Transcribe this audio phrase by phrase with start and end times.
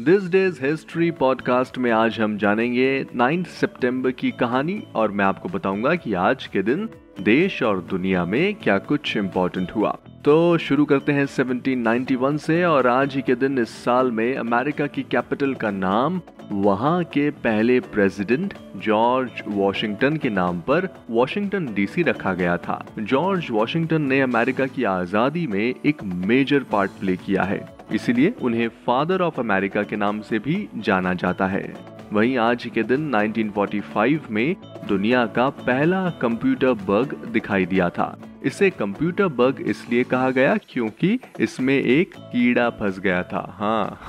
[0.00, 5.48] This day's history podcast में आज हम जानेंगे 9 सितंबर की कहानी और मैं आपको
[5.48, 6.88] बताऊँगा कि आज के दिन
[7.20, 9.90] देश और दुनिया में क्या कुछ इम्पोर्टेंट हुआ।
[10.24, 14.86] तो शुरू करते हैं 1791 से और आज ही के दिन इस साल में अमेरिका
[14.86, 16.20] की कैपिटल का नाम,
[16.52, 23.46] वहाँ के पहले प्रेसिडेंट जॉर्ज वॉशिंगटन के नाम पर वॉशिंगटन डीसी रखा गया था। जॉर्ज
[23.50, 29.20] वॉशिंगटन ने अमेरिका की आज़ादी में एक मेजर पार्ट प्ले किया है। इसीलिए उन्हें फादर
[29.20, 34.56] ऑफ़ अमेरिका के नाम से भी जाना जाता है। वहीं आज के दिन 1945 में
[34.88, 41.18] दुनिया का पहला कंप्यूटर बग दिखाई दिया था। इसे कंप्यूटर बग इसलिए कहा गया क्योंकि
[41.40, 44.00] इसमें एक कीड़ा फंस गया था। हाँ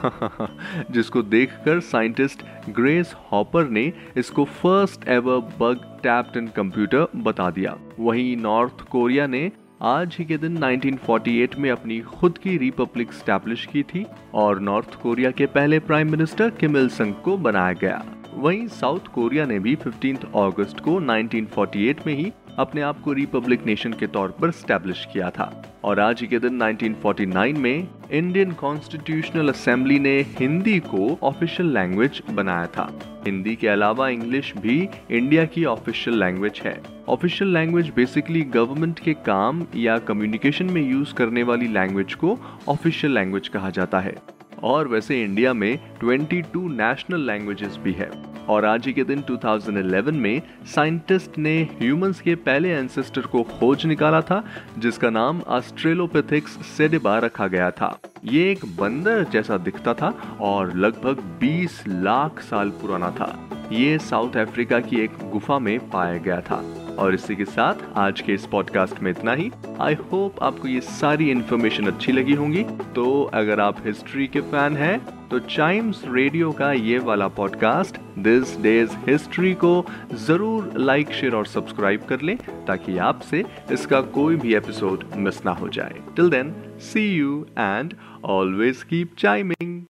[0.92, 7.78] जिसको देखकर साइंटिस्ट ग्रेस हॉपर ने इसको first ever bug tapped in computer बता दिया।
[8.00, 9.52] वहीं नॉर्थ कोरिया ने
[9.86, 14.96] आज ही के दिन 1948 में अपनी खुद की रिपब्लिक स्टैब्लिश की थी और नॉर्थ
[14.96, 18.02] कोरिया के पहले प्राइम मिनिस्टर किम इल संग को बनाया गया।
[18.34, 23.66] वहीं साउथ कोरिया ने भी 15 अगस्त को 1948 में ही अपने आप को रिपब्लिक
[23.66, 28.52] नेशन के तौर पर स्टैब्लिश किया था। और आज ही के दिन 1949 में इंडियन
[28.52, 35.46] कॉन्स्टिट्यूशनल असेंबली ने हिंदी को ऑफिशियल लैंग्वेज बनाया था। हिंदी के अलावा इंग्लिश भी इंडिया
[35.46, 41.44] की ऑफिशियल लैंग्वेज है। ऑफिशियल लैंग्वेज बेसिकली गवर्नमेंट के काम या कम्युनिकेशन में यूज़ करने
[41.44, 44.16] वाली लैंग्वेज को ऑफिशियल लैंग्वेज कहा जाता है।
[44.64, 50.12] और वैसे इंडिया में 22 नेशनल लैंग्वेजेस भी है। और आज ही के दिन 2011
[50.12, 54.44] में साइंटिस्ट ने ह्यूमंस के पहले एंसेस्टर को खोज निकाला था,
[54.78, 61.40] जिसका नाम ऑस्ट्रेलोपेथिक्स सेडिबा रखा गया था। ये एक बंदर जैसा दिखता था और लगभग
[61.42, 66.85] 20 लाख साल पुराना था। ये साउथ अफ्रीका की एक गुफा में पाया गया था।
[66.96, 69.50] और इसी के साथ आज के इस पॉडकास्ट में इतना ही।
[69.82, 72.64] आई होप आपको ये सारी इन्फॉर्मेशन अच्छी लगी होंगी।
[72.96, 78.58] तो अगर आप हिस्ट्री के फ़ैन हैं तो चाइम्स रेडियो का ये वाला पॉडकास्ट दिस
[78.62, 79.86] डेज़ हिस्ट्री को
[80.26, 82.36] ज़रूर लाइक शेयर और सब्सक्राइब कर लें,
[82.68, 87.94] ताकि आपसे इसका कोई भी एपिसोड मिस ना हो जाए। Till then see you and
[88.26, 89.86] always keep chiming